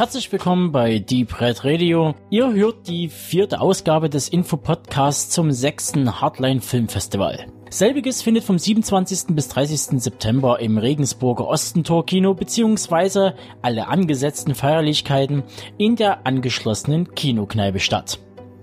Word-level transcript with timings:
Herzlich 0.00 0.32
willkommen 0.32 0.72
bei 0.72 0.98
Deep 0.98 1.38
Red 1.42 1.62
Radio. 1.62 2.14
Ihr 2.30 2.54
hört 2.54 2.88
die 2.88 3.10
vierte 3.10 3.60
Ausgabe 3.60 4.08
des 4.08 4.30
Infopodcasts 4.30 5.28
zum 5.28 5.52
sechsten 5.52 6.22
Hardline 6.22 6.62
Film 6.62 6.88
Festival. 6.88 7.44
Selbiges 7.68 8.22
findet 8.22 8.44
vom 8.44 8.58
27. 8.58 9.34
bis 9.34 9.48
30. 9.48 10.00
September 10.00 10.58
im 10.58 10.78
Regensburger 10.78 11.46
Ostentor 11.46 12.06
Kino 12.06 12.32
bzw. 12.32 13.32
alle 13.60 13.88
angesetzten 13.88 14.54
Feierlichkeiten 14.54 15.42
in 15.76 15.96
der 15.96 16.26
angeschlossenen 16.26 17.14
Kinokneipe 17.14 17.78
statt. 17.78 18.20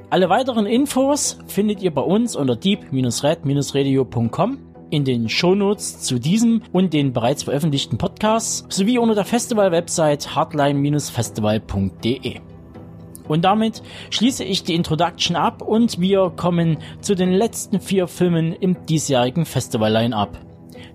Alle 0.10 0.30
weiteren 0.30 0.66
Infos 0.66 1.38
findet 1.46 1.84
ihr 1.84 1.94
bei 1.94 2.02
uns 2.02 2.36
unter 2.36 2.56
deep-red-radio.com 2.56 4.67
in 4.90 5.06
den 5.06 5.30
Shownotes 5.30 6.00
zu 6.00 6.20
diesem 6.20 6.62
und 6.72 6.94
den 6.94 7.14
bereits 7.14 7.44
veröffentlichten 7.44 7.98
Podcasts 7.98 8.66
sowie 8.70 8.98
unter 8.98 9.16
der 9.16 9.26
Festival-Website 9.26 10.36
hardline-festival.de. 10.36 12.40
Und 13.28 13.44
damit 13.44 13.82
schließe 14.10 14.44
ich 14.44 14.64
die 14.64 14.76
Introduction 14.76 15.36
ab 15.36 15.62
und 15.62 16.00
wir 16.00 16.32
kommen 16.36 16.78
zu 17.02 17.16
den 17.16 17.32
letzten 17.32 17.82
vier 17.82 18.08
Filmen 18.08 18.54
im 18.54 18.86
diesjährigen 18.86 19.46
Festival-Line-Up. 19.46 20.40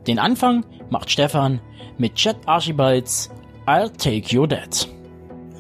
Den 0.07 0.19
Anfang 0.19 0.65
macht 0.91 1.11
Stefan 1.11 1.61
mit 1.99 2.15
Chet 2.15 2.37
Archibalds 2.47 3.31
I'll 3.67 3.91
Take 3.97 4.37
Your 4.37 4.49
Dad. 4.49 4.89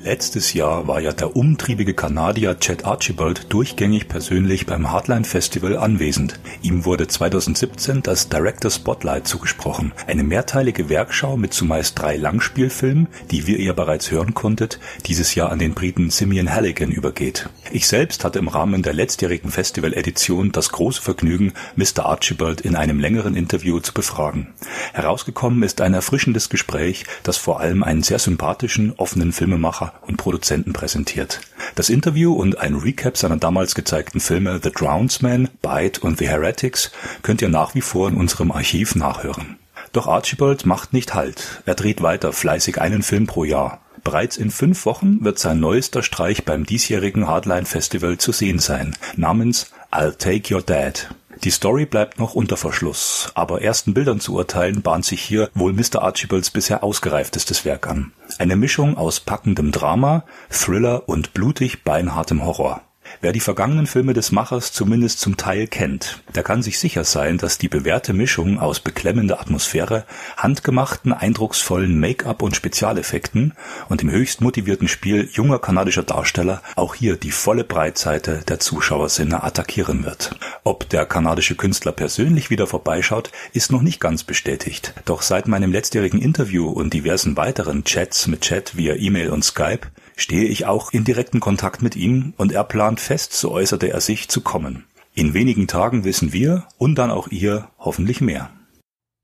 Letztes 0.04 0.52
Jahr 0.52 0.88
war 0.88 1.00
ja 1.00 1.12
der 1.12 1.36
umtriebige 1.36 1.94
Kanadier 1.94 2.58
Chet 2.58 2.84
Archibald 2.84 3.52
durchgängig 3.52 4.08
persönlich 4.08 4.66
beim 4.66 4.90
Hardline 4.90 5.22
Festival 5.24 5.76
anwesend. 5.76 6.40
Ihm 6.60 6.84
wurde 6.84 7.06
2017 7.06 8.02
das 8.02 8.28
Director 8.28 8.72
Spotlight 8.72 9.28
zugesprochen, 9.28 9.92
eine 10.08 10.24
mehrteilige 10.24 10.88
Werkschau 10.88 11.36
mit 11.36 11.54
zumeist 11.54 11.96
drei 12.00 12.16
Langspielfilmen, 12.16 13.06
die, 13.30 13.46
wie 13.46 13.54
ihr 13.54 13.74
bereits 13.74 14.10
hören 14.10 14.34
konntet, 14.34 14.80
dieses 15.06 15.36
Jahr 15.36 15.52
an 15.52 15.60
den 15.60 15.72
Briten 15.72 16.10
Simeon 16.10 16.52
Halligan 16.52 16.90
übergeht. 16.90 17.48
Ich 17.70 17.86
selbst 17.86 18.24
hatte 18.24 18.40
im 18.40 18.48
Rahmen 18.48 18.82
der 18.82 18.94
letztjährigen 18.94 19.52
Festival-Edition 19.52 20.50
das 20.50 20.70
große 20.70 21.00
Vergnügen, 21.00 21.52
Mr. 21.76 22.06
Archibald 22.06 22.60
in 22.60 22.74
einem 22.74 22.98
längeren 22.98 23.36
Interview 23.36 23.78
zu 23.78 23.94
befragen. 23.94 24.48
Herausgekommen 24.94 25.62
ist 25.62 25.80
ein 25.80 25.94
erfrischendes 25.94 26.48
Gespräch, 26.48 27.04
das 27.22 27.36
vor 27.36 27.60
allem 27.60 27.84
einen 27.84 28.02
sehr 28.02 28.18
sympathischen, 28.18 28.94
offenen 28.96 29.30
Filmemacher 29.30 29.91
und 30.00 30.16
Produzenten 30.16 30.72
präsentiert. 30.72 31.40
Das 31.74 31.90
Interview 31.90 32.34
und 32.34 32.58
ein 32.58 32.76
Recap 32.76 33.16
seiner 33.16 33.36
damals 33.36 33.74
gezeigten 33.74 34.20
Filme 34.20 34.60
The 34.62 34.72
Drownsman, 34.72 35.48
Bite 35.62 36.00
und 36.00 36.18
The 36.18 36.28
Heretics 36.28 36.90
könnt 37.22 37.42
ihr 37.42 37.48
nach 37.48 37.74
wie 37.74 37.80
vor 37.80 38.08
in 38.08 38.16
unserem 38.16 38.50
Archiv 38.52 38.94
nachhören. 38.94 39.58
Doch 39.92 40.06
Archibald 40.06 40.66
macht 40.66 40.92
nicht 40.92 41.14
Halt. 41.14 41.62
Er 41.66 41.74
dreht 41.74 42.02
weiter 42.02 42.32
fleißig 42.32 42.80
einen 42.80 43.02
Film 43.02 43.26
pro 43.26 43.44
Jahr. 43.44 43.80
Bereits 44.04 44.36
in 44.36 44.50
fünf 44.50 44.84
Wochen 44.84 45.24
wird 45.24 45.38
sein 45.38 45.60
neuester 45.60 46.02
Streich 46.02 46.44
beim 46.44 46.66
diesjährigen 46.66 47.28
Hardline 47.28 47.66
Festival 47.66 48.18
zu 48.18 48.32
sehen 48.32 48.58
sein, 48.58 48.96
namens 49.16 49.70
I'll 49.92 50.16
Take 50.16 50.52
Your 50.52 50.62
Dad. 50.62 51.14
Die 51.44 51.50
Story 51.50 51.86
bleibt 51.86 52.20
noch 52.20 52.34
unter 52.34 52.56
Verschluss, 52.56 53.32
aber 53.34 53.62
ersten 53.62 53.94
Bildern 53.94 54.20
zu 54.20 54.34
urteilen 54.34 54.82
bahnt 54.82 55.04
sich 55.04 55.20
hier 55.20 55.50
wohl 55.54 55.72
Mr. 55.72 56.02
Archibalds 56.02 56.50
bisher 56.50 56.84
ausgereiftestes 56.84 57.64
Werk 57.64 57.88
an. 57.88 58.12
Eine 58.38 58.54
Mischung 58.54 58.96
aus 58.96 59.18
packendem 59.18 59.72
Drama, 59.72 60.24
Thriller 60.50 61.08
und 61.08 61.34
blutig 61.34 61.82
beinhartem 61.82 62.44
Horror. 62.44 62.82
Wer 63.20 63.32
die 63.32 63.40
vergangenen 63.40 63.86
Filme 63.86 64.14
des 64.14 64.32
Machers 64.32 64.72
zumindest 64.72 65.20
zum 65.20 65.36
Teil 65.36 65.66
kennt, 65.66 66.22
der 66.34 66.42
kann 66.42 66.62
sich 66.62 66.78
sicher 66.78 67.04
sein, 67.04 67.38
dass 67.38 67.58
die 67.58 67.68
bewährte 67.68 68.12
Mischung 68.12 68.58
aus 68.58 68.80
beklemmender 68.80 69.40
Atmosphäre, 69.40 70.04
handgemachten, 70.36 71.12
eindrucksvollen 71.12 71.98
Make-up 71.98 72.42
und 72.42 72.56
Spezialeffekten 72.56 73.52
und 73.88 74.00
dem 74.00 74.10
höchst 74.10 74.40
motivierten 74.40 74.88
Spiel 74.88 75.28
junger 75.32 75.58
kanadischer 75.58 76.02
Darsteller 76.02 76.62
auch 76.76 76.94
hier 76.94 77.16
die 77.16 77.30
volle 77.30 77.64
Breitseite 77.64 78.42
der 78.48 78.60
Zuschauersinne 78.60 79.42
attackieren 79.42 80.04
wird. 80.04 80.34
Ob 80.64 80.88
der 80.88 81.06
kanadische 81.06 81.54
Künstler 81.54 81.92
persönlich 81.92 82.50
wieder 82.50 82.66
vorbeischaut, 82.66 83.30
ist 83.52 83.72
noch 83.72 83.82
nicht 83.82 84.00
ganz 84.00 84.24
bestätigt. 84.24 84.94
Doch 85.04 85.22
seit 85.22 85.48
meinem 85.48 85.72
letztjährigen 85.72 86.20
Interview 86.20 86.68
und 86.68 86.94
diversen 86.94 87.36
weiteren 87.36 87.84
Chats 87.84 88.26
mit 88.26 88.42
Chat 88.42 88.76
via 88.76 88.94
E-Mail 88.94 89.30
und 89.30 89.44
Skype 89.44 89.88
stehe 90.16 90.44
ich 90.44 90.66
auch 90.66 90.92
in 90.92 91.04
direkten 91.04 91.40
Kontakt 91.40 91.82
mit 91.82 91.96
ihm 91.96 92.34
und 92.36 92.52
er 92.52 92.64
plant 92.64 93.00
fest, 93.00 93.32
so 93.32 93.50
äußerte 93.50 93.88
er 93.88 94.00
sich, 94.00 94.28
zu 94.28 94.40
kommen. 94.40 94.84
In 95.14 95.34
wenigen 95.34 95.66
Tagen 95.66 96.04
wissen 96.04 96.32
wir 96.32 96.66
und 96.78 96.96
dann 96.96 97.10
auch 97.10 97.28
ihr 97.28 97.68
hoffentlich 97.78 98.20
mehr. 98.20 98.50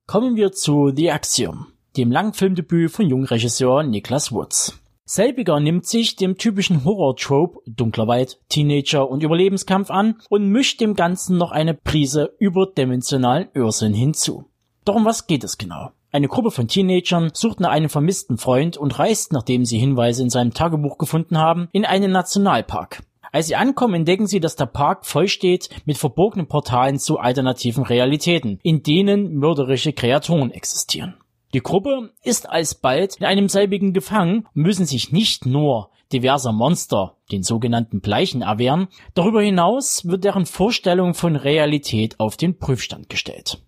Kommen 0.06 0.36
wir 0.36 0.52
zu 0.52 0.92
The 0.94 1.10
Axiom, 1.10 1.66
dem 1.96 2.10
Langfilmdebüt 2.10 2.90
von 2.90 3.06
Jungregisseur 3.08 3.82
Niklas 3.82 4.32
Woods. 4.32 4.78
Selbiger 5.04 5.58
nimmt 5.58 5.86
sich 5.86 6.16
dem 6.16 6.36
typischen 6.36 6.84
Horror-Trope 6.84 7.60
dunkler 7.66 8.06
Wald, 8.06 8.38
Teenager 8.50 9.08
und 9.08 9.22
Überlebenskampf 9.22 9.90
an 9.90 10.16
und 10.28 10.50
mischt 10.50 10.82
dem 10.82 10.94
Ganzen 10.94 11.38
noch 11.38 11.50
eine 11.50 11.72
Prise 11.72 12.34
überdimensionalen 12.38 13.48
Irrsinn 13.54 13.94
hinzu. 13.94 14.44
Doch 14.84 14.94
um 14.94 15.06
was 15.06 15.26
geht 15.26 15.44
es 15.44 15.56
genau? 15.56 15.92
Eine 16.10 16.28
Gruppe 16.28 16.50
von 16.50 16.68
Teenagern 16.68 17.30
sucht 17.34 17.60
nach 17.60 17.70
einem 17.70 17.90
vermissten 17.90 18.38
Freund 18.38 18.78
und 18.78 18.98
reist, 18.98 19.32
nachdem 19.32 19.66
sie 19.66 19.78
Hinweise 19.78 20.22
in 20.22 20.30
seinem 20.30 20.54
Tagebuch 20.54 20.96
gefunden 20.96 21.36
haben, 21.36 21.68
in 21.72 21.84
einen 21.84 22.10
Nationalpark. 22.12 23.02
Als 23.30 23.48
sie 23.48 23.56
ankommen, 23.56 23.94
entdecken 23.94 24.26
sie, 24.26 24.40
dass 24.40 24.56
der 24.56 24.66
Park 24.66 25.04
voll 25.04 25.28
steht 25.28 25.68
mit 25.84 25.98
verbogenen 25.98 26.48
Portalen 26.48 26.98
zu 26.98 27.18
alternativen 27.18 27.84
Realitäten, 27.84 28.58
in 28.62 28.82
denen 28.82 29.34
mörderische 29.34 29.92
Kreaturen 29.92 30.50
existieren. 30.50 31.14
Die 31.52 31.60
Gruppe 31.60 32.10
ist 32.22 32.48
alsbald 32.48 33.16
in 33.16 33.26
einem 33.26 33.48
selbigen 33.48 33.92
gefangen 33.92 34.46
müssen 34.54 34.86
sich 34.86 35.12
nicht 35.12 35.44
nur 35.44 35.90
diverser 36.12 36.52
Monster, 36.52 37.16
den 37.30 37.42
sogenannten 37.42 38.00
Bleichen, 38.00 38.40
erwehren, 38.40 38.88
darüber 39.12 39.42
hinaus 39.42 40.06
wird 40.06 40.24
deren 40.24 40.46
Vorstellung 40.46 41.12
von 41.12 41.36
Realität 41.36 42.18
auf 42.18 42.38
den 42.38 42.58
Prüfstand 42.58 43.10
gestellt. 43.10 43.62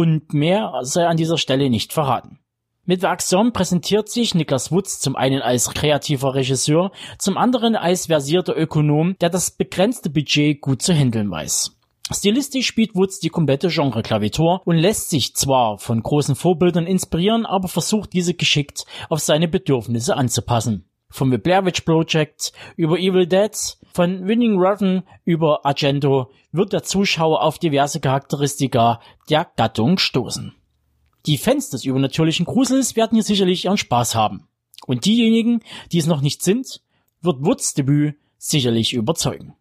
Und 0.00 0.32
mehr 0.32 0.72
sei 0.80 1.06
an 1.06 1.18
dieser 1.18 1.36
Stelle 1.36 1.68
nicht 1.68 1.92
verraten. 1.92 2.38
Mit 2.86 3.04
Axiom 3.04 3.52
präsentiert 3.52 4.08
sich 4.08 4.34
Niklas 4.34 4.72
Wutz 4.72 4.98
zum 4.98 5.14
einen 5.14 5.42
als 5.42 5.68
kreativer 5.74 6.34
Regisseur, 6.34 6.90
zum 7.18 7.36
anderen 7.36 7.76
als 7.76 8.06
versierter 8.06 8.56
Ökonom, 8.56 9.14
der 9.20 9.28
das 9.28 9.50
begrenzte 9.50 10.08
Budget 10.08 10.62
gut 10.62 10.80
zu 10.80 10.94
handeln 10.94 11.30
weiß. 11.30 11.76
Stilistisch 12.10 12.66
spielt 12.66 12.94
Woods 12.94 13.20
die 13.20 13.28
komplette 13.28 13.68
Genre-Klavitur 13.68 14.62
und 14.64 14.78
lässt 14.78 15.10
sich 15.10 15.36
zwar 15.36 15.76
von 15.76 16.02
großen 16.02 16.34
Vorbildern 16.34 16.86
inspirieren, 16.86 17.44
aber 17.44 17.68
versucht 17.68 18.14
diese 18.14 18.32
geschickt 18.32 18.86
auf 19.10 19.20
seine 19.20 19.48
Bedürfnisse 19.48 20.16
anzupassen. 20.16 20.89
Vom 21.10 21.30
The 21.30 21.38
Blair 21.38 21.64
Witch 21.64 21.82
Project 21.82 22.52
über 22.76 22.98
Evil 22.98 23.26
Dead, 23.26 23.50
von 23.92 24.26
Winning 24.26 24.58
Revan 24.58 25.02
über 25.24 25.66
Argento 25.66 26.30
wird 26.52 26.72
der 26.72 26.84
Zuschauer 26.84 27.42
auf 27.42 27.58
diverse 27.58 28.00
Charakteristika 28.00 29.00
der 29.28 29.50
Gattung 29.56 29.98
stoßen. 29.98 30.54
Die 31.26 31.36
Fans 31.36 31.70
des 31.70 31.84
übernatürlichen 31.84 32.46
Grusels 32.46 32.96
werden 32.96 33.16
hier 33.16 33.24
sicherlich 33.24 33.64
ihren 33.64 33.76
Spaß 33.76 34.14
haben. 34.14 34.48
Und 34.86 35.04
diejenigen, 35.04 35.60
die 35.92 35.98
es 35.98 36.06
noch 36.06 36.20
nicht 36.20 36.42
sind, 36.42 36.80
wird 37.20 37.44
Woods 37.44 37.74
Debüt 37.74 38.16
sicherlich 38.38 38.94
überzeugen. 38.94 39.54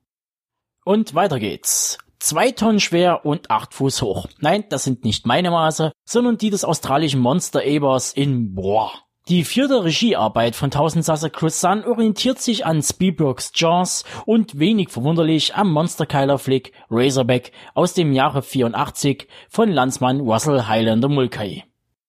Und 0.85 1.13
weiter 1.15 1.39
geht's. 1.39 1.97
Zwei 2.19 2.51
Tonnen 2.51 2.79
schwer 2.79 3.25
und 3.25 3.49
acht 3.49 3.73
Fuß 3.73 4.01
hoch. 4.01 4.27
Nein, 4.39 4.65
das 4.69 4.83
sind 4.83 5.03
nicht 5.03 5.25
meine 5.25 5.51
Maße, 5.51 5.91
sondern 6.05 6.37
die 6.37 6.49
des 6.49 6.65
australischen 6.65 7.21
Monster 7.21 7.63
Ebers 7.63 8.13
in 8.13 8.53
Boah. 8.55 8.91
Die 9.29 9.43
vierte 9.43 9.83
Regiearbeit 9.83 10.55
von 10.55 10.71
Tausendsasser 10.71 11.29
Chris 11.29 11.61
Sun 11.61 11.85
orientiert 11.85 12.39
sich 12.39 12.65
an 12.65 12.81
Spielbergs 12.81 13.51
Jaws 13.53 14.03
und 14.25 14.57
wenig 14.57 14.89
verwunderlich 14.89 15.53
am 15.53 15.71
Monsterkeiler-Flick 15.71 16.73
Razorback 16.89 17.51
aus 17.75 17.93
dem 17.93 18.11
Jahre 18.11 18.41
84 18.41 19.27
von 19.47 19.69
Landsmann 19.69 20.21
Russell 20.21 20.65
Highlander 20.65 21.09
Mulcahy. 21.09 21.63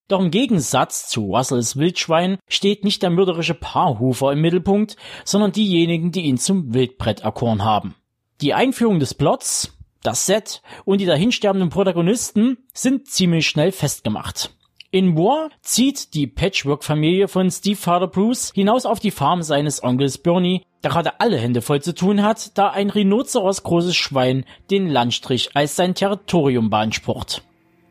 Doch 0.07 0.19
im 0.19 0.31
Gegensatz 0.31 1.09
zu 1.09 1.25
Russells 1.25 1.77
Wildschwein 1.77 2.39
steht 2.47 2.83
nicht 2.83 3.03
der 3.03 3.11
mörderische 3.11 3.53
Paarhufer 3.53 4.31
im 4.31 4.41
Mittelpunkt, 4.41 4.95
sondern 5.23 5.51
diejenigen, 5.51 6.11
die 6.11 6.21
ihn 6.21 6.39
zum 6.39 6.73
Wildbrett 6.73 7.19
erkoren 7.19 7.63
haben. 7.63 7.93
Die 8.41 8.55
Einführung 8.55 8.99
des 8.99 9.13
Plots, 9.13 9.77
das 10.01 10.25
Set 10.25 10.63
und 10.85 10.99
die 10.99 11.05
dahinsterbenden 11.05 11.69
Protagonisten 11.69 12.57
sind 12.73 13.07
ziemlich 13.07 13.47
schnell 13.47 13.71
festgemacht. 13.71 14.55
In 14.93 15.15
War 15.15 15.51
zieht 15.61 16.13
die 16.15 16.27
Patchwork-Familie 16.27 17.29
von 17.29 17.49
Steve 17.49 17.77
Father 17.77 18.07
Bruce 18.07 18.51
hinaus 18.53 18.85
auf 18.85 18.99
die 18.99 19.11
Farm 19.11 19.41
seines 19.41 19.81
Onkels 19.81 20.17
Bernie, 20.17 20.63
der 20.83 20.91
gerade 20.91 21.21
alle 21.21 21.37
Hände 21.37 21.61
voll 21.61 21.81
zu 21.81 21.95
tun 21.95 22.21
hat, 22.21 22.57
da 22.57 22.71
ein 22.71 22.89
Rhinoceros 22.89 23.63
großes 23.63 23.95
Schwein 23.95 24.43
den 24.69 24.89
Landstrich 24.89 25.51
als 25.53 25.77
sein 25.77 25.95
Territorium 25.95 26.69
beansprucht. 26.69 27.41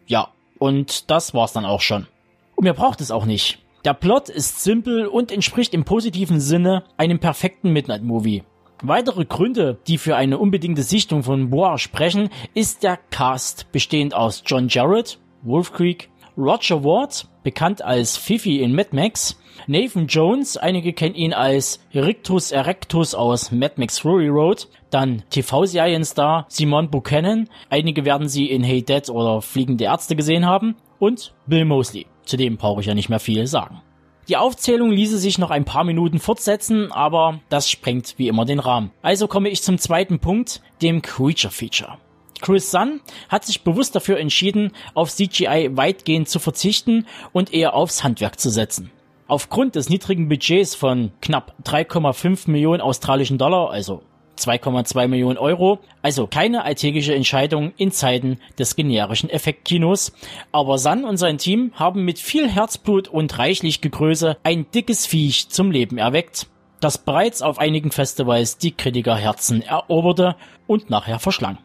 Ja, 0.08 0.28
und 0.58 1.10
das 1.10 1.32
war's 1.32 1.54
dann 1.54 1.64
auch 1.64 1.80
schon. 1.80 2.06
Und 2.54 2.64
mir 2.64 2.74
braucht 2.74 3.00
es 3.00 3.10
auch 3.10 3.24
nicht. 3.24 3.60
Der 3.86 3.94
Plot 3.94 4.28
ist 4.28 4.62
simpel 4.62 5.06
und 5.06 5.32
entspricht 5.32 5.72
im 5.72 5.86
positiven 5.86 6.38
Sinne 6.38 6.84
einem 6.98 7.18
perfekten 7.18 7.72
Midnight-Movie. 7.72 8.42
Weitere 8.82 9.24
Gründe, 9.24 9.78
die 9.86 9.96
für 9.96 10.16
eine 10.16 10.36
unbedingte 10.36 10.82
Sichtung 10.82 11.22
von 11.22 11.48
Bois 11.48 11.78
sprechen, 11.78 12.28
ist 12.52 12.82
der 12.82 12.98
Cast 12.98 13.72
bestehend 13.72 14.12
aus 14.12 14.42
John 14.44 14.68
Jarrett, 14.68 15.18
Wolf 15.40 15.72
Creek, 15.72 16.09
Roger 16.36 16.84
Ward, 16.84 17.28
bekannt 17.42 17.82
als 17.82 18.16
Fifi 18.16 18.60
in 18.60 18.74
Mad 18.74 18.90
Max, 18.92 19.38
Nathan 19.66 20.06
Jones, 20.06 20.56
einige 20.56 20.92
kennen 20.92 21.14
ihn 21.14 21.32
als 21.32 21.80
Rictus 21.94 22.52
Erectus 22.52 23.14
aus 23.14 23.52
Mad 23.52 23.74
Max 23.76 23.98
Fury 23.98 24.28
Road, 24.28 24.68
dann 24.90 25.22
TV-Serienstar 25.30 26.46
Simon 26.48 26.90
Buchanan, 26.90 27.48
einige 27.68 28.04
werden 28.04 28.28
sie 28.28 28.46
in 28.46 28.62
Hey 28.62 28.82
Dad 28.82 29.10
oder 29.10 29.42
Fliegende 29.42 29.84
Ärzte 29.84 30.16
gesehen 30.16 30.46
haben, 30.46 30.76
und 30.98 31.34
Bill 31.46 31.64
Mosley, 31.64 32.06
zu 32.24 32.36
dem 32.36 32.56
brauche 32.56 32.80
ich 32.80 32.86
ja 32.86 32.94
nicht 32.94 33.08
mehr 33.08 33.20
viel 33.20 33.46
sagen. 33.46 33.82
Die 34.28 34.36
Aufzählung 34.36 34.92
ließe 34.92 35.18
sich 35.18 35.38
noch 35.38 35.50
ein 35.50 35.64
paar 35.64 35.82
Minuten 35.82 36.20
fortsetzen, 36.20 36.92
aber 36.92 37.40
das 37.48 37.68
sprengt 37.68 38.14
wie 38.16 38.28
immer 38.28 38.44
den 38.44 38.60
Rahmen. 38.60 38.92
Also 39.02 39.26
komme 39.26 39.48
ich 39.48 39.62
zum 39.62 39.78
zweiten 39.78 40.20
Punkt, 40.20 40.60
dem 40.82 41.02
Creature 41.02 41.52
Feature. 41.52 41.98
Chris 42.40 42.70
Sun 42.70 43.00
hat 43.28 43.44
sich 43.44 43.62
bewusst 43.62 43.94
dafür 43.94 44.18
entschieden, 44.18 44.72
auf 44.94 45.10
CGI 45.10 45.70
weitgehend 45.72 46.28
zu 46.28 46.38
verzichten 46.38 47.06
und 47.32 47.52
eher 47.52 47.74
aufs 47.74 48.02
Handwerk 48.04 48.40
zu 48.40 48.50
setzen. 48.50 48.90
Aufgrund 49.26 49.76
des 49.76 49.88
niedrigen 49.88 50.28
Budgets 50.28 50.74
von 50.74 51.12
knapp 51.20 51.54
3,5 51.64 52.50
Millionen 52.50 52.80
australischen 52.80 53.38
Dollar, 53.38 53.70
also 53.70 54.02
2,2 54.40 55.06
Millionen 55.06 55.38
Euro, 55.38 55.78
also 56.02 56.26
keine 56.26 56.64
alltägliche 56.64 57.14
Entscheidung 57.14 57.72
in 57.76 57.92
Zeiten 57.92 58.38
des 58.58 58.74
generischen 58.74 59.30
Effektkinos. 59.30 60.12
Aber 60.50 60.78
Sun 60.78 61.04
und 61.04 61.16
sein 61.16 61.38
Team 61.38 61.72
haben 61.74 62.04
mit 62.04 62.18
viel 62.18 62.48
Herzblut 62.48 63.08
und 63.08 63.38
reichlich 63.38 63.80
Gegröße 63.80 64.36
ein 64.42 64.66
dickes 64.72 65.06
Viech 65.06 65.48
zum 65.50 65.70
Leben 65.70 65.98
erweckt, 65.98 66.46
das 66.80 66.98
bereits 66.98 67.42
auf 67.42 67.58
einigen 67.58 67.92
Festivals 67.92 68.58
die 68.58 68.72
Kritikerherzen 68.72 69.62
eroberte 69.62 70.36
und 70.66 70.90
nachher 70.90 71.18
verschlang. 71.18 71.58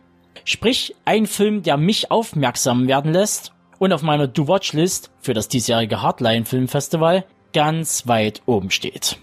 Sprich, 0.44 0.96
ein 1.06 1.26
Film, 1.28 1.64
der 1.64 1.78
mich 1.78 2.12
aufmerksam 2.12 2.88
werden 2.88 3.14
lässt 3.14 3.54
und 3.80 3.94
auf 3.94 4.02
meiner 4.02 4.28
Do-Watch-List 4.28 5.12
für 5.22 5.34
das 5.34 5.48
diesjährige 5.48 6.02
Hardline 6.02 6.46
Filmfestival 6.46 7.26
ganz 7.54 8.08
weit 8.08 8.42
oben 8.46 8.72
steht. 8.72 9.18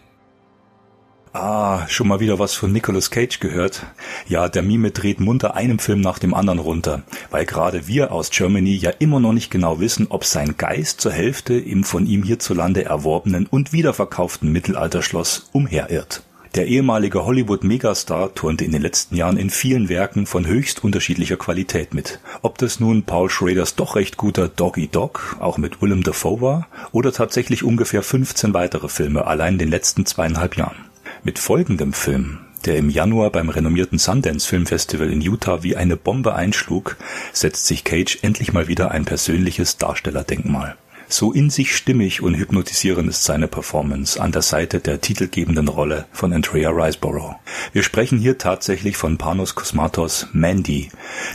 Ah, 1.35 1.89
schon 1.89 2.09
mal 2.09 2.21
wieder 2.21 2.39
was 2.39 2.53
von 2.53 2.73
Nicolas 2.73 3.11
Cage 3.11 3.41
gehört? 3.41 3.87
Ja, 4.29 4.51
der 4.51 4.61
Mime 4.61 4.91
dreht 4.91 5.19
munter 5.19 5.55
einem 5.55 5.79
Film 5.79 6.03
nach 6.03 6.19
dem 6.19 6.35
anderen 6.35 6.59
runter, 6.59 7.05
weil 7.31 7.47
gerade 7.47 7.87
wir 7.87 8.13
aus 8.13 8.31
Germany 8.31 8.75
ja 8.75 8.91
immer 8.91 9.19
noch 9.19 9.33
nicht 9.33 9.51
genau 9.51 9.81
wissen, 9.81 10.09
ob 10.11 10.27
sein 10.27 10.57
Geist 10.59 11.01
zur 11.01 11.13
Hälfte 11.13 11.55
im 11.55 11.85
von 11.85 12.05
ihm 12.05 12.23
hierzulande 12.23 12.85
erworbenen 12.85 13.47
und 13.47 13.73
wiederverkauften 13.73 14.53
Mittelalterschloss 14.53 15.49
umherirrt. 15.53 16.23
Der 16.55 16.67
ehemalige 16.67 17.25
Hollywood-Megastar 17.25 18.35
turnte 18.35 18.67
in 18.67 18.73
den 18.73 18.83
letzten 18.83 19.17
Jahren 19.17 19.39
in 19.39 19.49
vielen 19.49 19.89
Werken 19.89 20.27
von 20.27 20.47
höchst 20.47 20.85
unterschiedlicher 20.85 21.39
Qualität 21.39 21.95
mit. 21.95 22.21
Ob 22.43 22.59
das 22.59 22.79
nun 22.79 23.05
Paul 23.05 23.31
Schraders 23.31 23.75
doch 23.75 23.97
recht 23.97 24.19
guter 24.19 24.49
Doggy 24.49 24.87
Dog, 24.89 25.39
auch 25.41 25.57
mit 25.57 25.81
Willem 25.81 26.03
Dafoe 26.03 26.43
war, 26.43 26.69
oder 26.93 27.11
tatsächlich 27.11 27.65
ungefähr 27.65 28.03
15 28.03 28.53
weitere 28.53 28.91
Filme 28.91 29.27
allein 29.27 29.55
in 29.55 29.61
den 29.61 29.71
letzten 29.71 30.05
zweieinhalb 30.05 30.59
Jahren. 30.59 30.77
Mit 31.25 31.39
folgendem 31.39 31.95
Film, 31.95 32.41
der 32.67 32.77
im 32.77 32.91
Januar 32.91 33.31
beim 33.31 33.49
renommierten 33.49 33.99
Sundance 33.99 34.47
Film 34.47 34.67
Festival 34.67 35.11
in 35.11 35.23
Utah 35.23 35.63
wie 35.63 35.77
eine 35.77 35.97
Bombe 35.97 36.35
einschlug, 36.35 36.99
setzt 37.33 37.67
sich 37.67 37.83
Cage 37.83 38.19
endlich 38.21 38.53
mal 38.53 38.69
wieder 38.69 38.91
ein 38.91 39.07
persönliches 39.07 39.79
Darstellerdenkmal. 39.79 40.77
So 41.13 41.31
in 41.31 41.51
sich 41.51 41.77
stimmig 41.77 42.23
und 42.23 42.37
hypnotisierend 42.37 43.11
ist 43.11 43.25
seine 43.25 43.47
Performance 43.47 44.19
an 44.19 44.33
der 44.33 44.41
Seite 44.41 44.81
der 44.81 45.03
titelgebenden 45.03 45.69
Rolle 45.69 46.07
von 46.11 46.33
Andrea 46.33 46.71
Riseborough. 46.71 47.35
Wir 47.75 47.83
sprechen 47.83 48.17
hier 48.17 48.39
tatsächlich 48.39 48.97
von 48.97 49.19
Panos 49.19 49.55
Kosmatos 49.55 50.29
Mandy, 50.33 50.89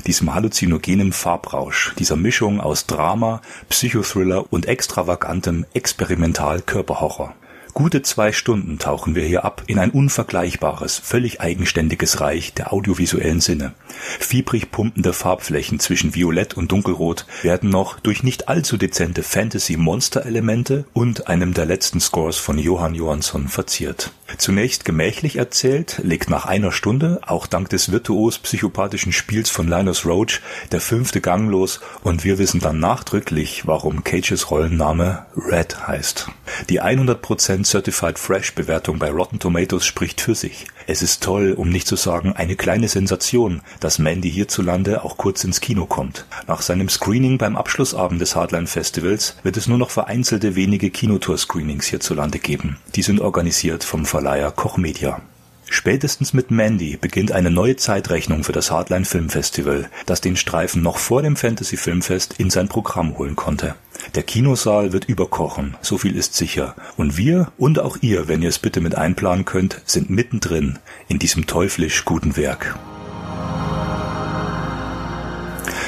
diesem 0.07 0.33
halluzinogenen 0.33 1.13
Farbrausch, 1.13 1.93
dieser 1.99 2.15
Mischung 2.15 2.59
aus 2.59 2.87
Drama, 2.87 3.43
Psychothriller 3.69 4.51
und 4.51 4.65
extravagantem 4.65 5.67
Experimental-Körperhorror. 5.75 7.35
Gute 7.77 8.01
zwei 8.01 8.31
Stunden 8.31 8.79
tauchen 8.79 9.13
wir 9.13 9.23
hier 9.23 9.45
ab 9.45 9.61
in 9.67 9.77
ein 9.77 9.91
unvergleichbares, 9.91 10.97
völlig 10.97 11.41
eigenständiges 11.41 12.19
Reich 12.21 12.55
der 12.55 12.73
audiovisuellen 12.73 13.39
Sinne. 13.39 13.75
Fiebrig 14.19 14.71
pumpende 14.71 15.13
Farbflächen 15.13 15.79
zwischen 15.79 16.15
Violett 16.15 16.57
und 16.57 16.71
Dunkelrot 16.71 17.27
werden 17.43 17.69
noch 17.69 17.99
durch 17.99 18.23
nicht 18.23 18.49
allzu 18.49 18.77
dezente 18.77 19.21
Fantasy-Monster-Elemente 19.21 20.85
und 20.93 21.27
einem 21.27 21.53
der 21.53 21.67
letzten 21.67 21.99
Scores 21.99 22.37
von 22.37 22.57
Johann 22.57 22.95
Johansson 22.95 23.47
verziert. 23.47 24.11
Zunächst 24.39 24.83
gemächlich 24.83 25.35
erzählt, 25.35 26.01
legt 26.01 26.31
nach 26.31 26.47
einer 26.47 26.71
Stunde, 26.71 27.19
auch 27.27 27.45
dank 27.45 27.69
des 27.69 27.91
virtuos 27.91 28.39
psychopathischen 28.39 29.11
Spiels 29.11 29.51
von 29.51 29.67
Linus 29.67 30.03
Roach, 30.03 30.41
der 30.71 30.81
fünfte 30.81 31.21
Gang 31.21 31.51
los 31.51 31.79
und 32.01 32.23
wir 32.23 32.39
wissen 32.39 32.59
dann 32.59 32.79
nachdrücklich, 32.79 33.67
warum 33.67 34.03
Cages 34.03 34.49
Rollenname 34.49 35.27
Red 35.35 35.87
heißt. 35.87 36.27
Die 36.69 36.81
100% 36.81 37.65
Certified 37.65 38.19
Fresh 38.19 38.55
Bewertung 38.55 38.99
bei 38.99 39.09
Rotten 39.09 39.39
Tomatoes 39.39 39.85
spricht 39.85 40.21
für 40.21 40.35
sich. 40.35 40.67
Es 40.85 41.01
ist 41.01 41.23
toll, 41.23 41.53
um 41.53 41.69
nicht 41.69 41.87
zu 41.87 41.95
sagen 41.95 42.33
eine 42.33 42.55
kleine 42.55 42.87
Sensation, 42.87 43.61
dass 43.79 43.99
Mandy 43.99 44.31
hierzulande 44.31 45.03
auch 45.03 45.17
kurz 45.17 45.43
ins 45.43 45.61
Kino 45.61 45.85
kommt. 45.85 46.25
Nach 46.47 46.61
seinem 46.61 46.89
Screening 46.89 47.37
beim 47.37 47.55
Abschlussabend 47.55 48.21
des 48.21 48.35
Hardline 48.35 48.67
Festivals 48.67 49.35
wird 49.43 49.57
es 49.57 49.67
nur 49.67 49.77
noch 49.77 49.89
vereinzelte 49.89 50.55
wenige 50.55 50.89
Kinotour-Screenings 50.89 51.87
hierzulande 51.87 52.39
geben. 52.39 52.77
Die 52.95 53.01
sind 53.01 53.19
organisiert 53.19 53.83
vom 53.83 54.05
Verleiher 54.05 54.51
Koch 54.51 54.77
Media. 54.77 55.21
Spätestens 55.69 56.33
mit 56.33 56.49
Mandy 56.49 56.95
beginnt 56.95 57.33
eine 57.33 57.51
neue 57.51 57.75
Zeitrechnung 57.75 58.45
für 58.45 58.53
das 58.53 58.71
Hardline 58.71 59.03
Film 59.03 59.29
Festival, 59.29 59.89
das 60.05 60.21
den 60.21 60.37
Streifen 60.37 60.81
noch 60.81 60.97
vor 60.97 61.21
dem 61.21 61.35
Fantasy 61.35 61.75
Filmfest 61.75 62.35
in 62.37 62.49
sein 62.49 62.69
Programm 62.69 63.17
holen 63.17 63.35
konnte. 63.35 63.75
Der 64.15 64.23
Kinosaal 64.23 64.93
wird 64.93 65.05
überkochen, 65.05 65.75
so 65.81 65.97
viel 65.97 66.15
ist 66.15 66.35
sicher. 66.35 66.75
Und 66.95 67.17
wir 67.17 67.51
und 67.57 67.79
auch 67.79 67.97
ihr, 68.01 68.29
wenn 68.29 68.41
ihr 68.41 68.49
es 68.49 68.59
bitte 68.59 68.79
mit 68.79 68.95
einplanen 68.95 69.43
könnt, 69.43 69.81
sind 69.85 70.09
mittendrin 70.09 70.79
in 71.09 71.19
diesem 71.19 71.47
teuflisch 71.47 72.05
guten 72.05 72.37
Werk. 72.37 72.77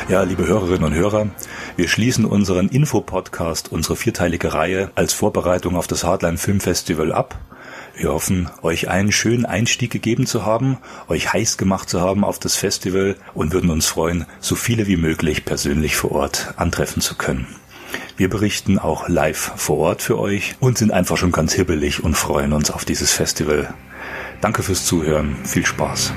Ja, 0.10 0.24
liebe 0.24 0.46
Hörerinnen 0.46 0.86
und 0.86 0.94
Hörer, 0.94 1.28
wir 1.78 1.88
schließen 1.88 2.26
unseren 2.26 2.68
Infopodcast, 2.68 3.72
unsere 3.72 3.96
vierteilige 3.96 4.54
Reihe 4.54 4.92
als 4.96 5.14
Vorbereitung 5.14 5.78
auf 5.78 5.88
das 5.88 6.04
Hardline 6.04 6.38
Film 6.38 6.60
Festival 6.60 7.14
ab 7.14 7.40
wir 8.00 8.14
hoffen, 8.14 8.50
euch 8.62 8.88
einen 8.88 9.12
schönen 9.12 9.46
Einstieg 9.46 9.92
gegeben 9.92 10.26
zu 10.26 10.46
haben, 10.46 10.78
euch 11.10 11.34
heiß 11.34 11.58
gemacht 11.58 11.90
zu 11.90 12.00
haben 12.00 12.24
auf 12.24 12.40
das 12.40 12.56
Festival 12.56 13.18
und 13.34 13.52
würden 13.52 13.70
uns 13.70 13.88
freuen, 13.88 14.26
so 14.40 14.56
viele 14.56 14.88
wie 14.88 14.96
möglich 14.96 15.44
persönlich 15.44 15.98
vor 15.98 16.14
Ort 16.14 16.54
antreffen 16.56 17.02
zu 17.02 17.16
können. 17.16 17.46
Wir 18.16 18.30
berichten 18.30 18.80
auch 18.80 19.10
live 19.10 19.52
vor 19.58 19.78
Ort 19.80 20.02
für 20.02 20.18
euch 20.18 20.56
und 20.62 20.78
sind 20.78 20.92
einfach 20.92 21.18
schon 21.18 21.34
ganz 21.34 21.54
hibbelig 21.54 22.02
und 22.04 22.16
freuen 22.16 22.54
uns 22.54 22.72
auf 22.72 22.86
dieses 22.86 23.12
Festival. 23.12 23.74
Danke 24.40 24.64
fürs 24.64 24.86
Zuhören. 24.86 25.36
Viel 25.44 25.66
Spaß. 25.66 26.14